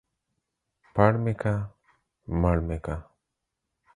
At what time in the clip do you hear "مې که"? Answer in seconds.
1.23-1.53, 2.67-2.95